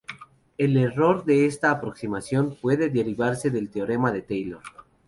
El 0.57 0.77
error 0.77 1.25
de 1.25 1.45
esta 1.45 1.69
aproximación 1.69 2.55
puede 2.55 2.89
derivarse 2.89 3.51
del 3.51 3.69
teorema 3.69 4.11
de 4.11 4.23
Taylor. 4.23 4.63